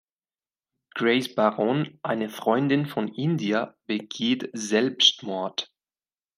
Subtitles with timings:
[0.95, 5.71] Grace Barron, eine Freundin von India, begeht Selbstmord.